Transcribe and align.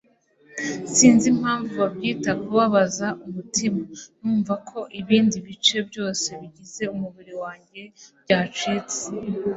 sinzi 0.95 1.25
impamvu 1.33 1.71
babyita 1.81 2.31
kubabaza 2.43 3.07
umutima. 3.27 3.81
numva 4.19 4.53
ko 4.69 4.79
ibindi 4.99 5.37
bice 5.47 5.77
byose 5.89 6.27
bigize 6.41 6.83
umubiri 6.95 7.33
wanjye 7.43 7.81
byacitse 8.23 9.01